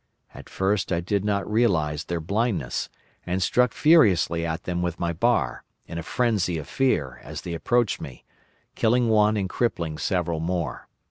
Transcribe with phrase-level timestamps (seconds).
[0.33, 2.89] At first I did not realise their blindness,
[3.23, 7.53] and struck furiously at them with my bar, in a frenzy of fear, as they
[7.53, 8.25] approached me,
[8.73, 10.87] killing one and crippling several more.